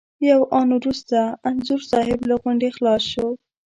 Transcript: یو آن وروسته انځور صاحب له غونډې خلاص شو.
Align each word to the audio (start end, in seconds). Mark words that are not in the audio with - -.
یو 0.29 0.41
آن 0.59 0.67
وروسته 0.77 1.19
انځور 1.47 1.81
صاحب 1.91 2.19
له 2.29 2.35
غونډې 2.41 2.69
خلاص 2.77 3.03
شو. 3.11 3.27